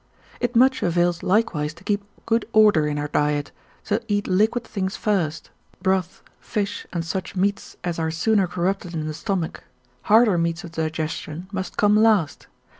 It 0.39 0.55
much 0.55 0.81
avails 0.81 1.21
likewise 1.21 1.75
to 1.75 1.83
keep 1.83 2.03
good 2.25 2.47
order 2.53 2.87
in 2.87 2.97
our 2.97 3.07
diet, 3.09 3.51
to 3.83 4.01
eat 4.07 4.27
liquid 4.27 4.63
things 4.63 4.95
first, 4.97 5.51
broths, 5.83 6.23
fish, 6.39 6.87
and 6.91 7.05
such 7.05 7.35
meats 7.35 7.77
as 7.83 7.99
are 7.99 8.09
sooner 8.09 8.47
corrupted 8.47 8.95
in 8.95 9.05
the 9.05 9.13
stomach; 9.13 9.63
harder 10.09 10.39
meats 10.39 10.63
of 10.63 10.71
digestion 10.71 11.47
must 11.51 11.77
come 11.77 11.95
last. 11.95 12.47